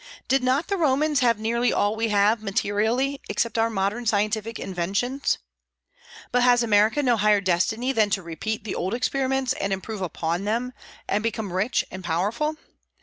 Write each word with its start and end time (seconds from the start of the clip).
Did 0.27 0.43
not 0.43 0.67
the 0.67 0.77
Romans 0.77 1.19
have 1.19 1.37
nearly 1.37 1.71
all 1.71 1.95
we 1.95 2.07
have, 2.07 2.41
materially, 2.41 3.21
except 3.29 3.59
our 3.59 3.69
modern 3.69 4.07
scientific 4.07 4.57
inventions? 4.57 5.37
But 6.31 6.41
has 6.41 6.63
America 6.63 7.03
no 7.03 7.17
higher 7.17 7.39
destiny 7.39 7.91
than 7.91 8.09
to 8.09 8.23
repeat 8.23 8.63
the 8.63 8.73
old 8.73 8.95
experiments, 8.95 9.53
and 9.53 9.71
improve 9.71 10.01
upon 10.01 10.45
them, 10.45 10.73
and 11.07 11.21
become 11.21 11.53
rich 11.53 11.85
and 11.91 12.03
powerful? 12.03 12.55